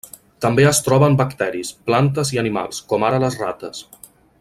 També 0.45 0.63
es 0.69 0.79
troba 0.87 1.09
en 1.11 1.17
bacteris, 1.19 1.71
plantes 1.91 2.35
i 2.37 2.43
animals, 2.47 2.83
com 2.95 3.09
ara 3.11 3.25
les 3.27 3.41
rates. 3.47 3.89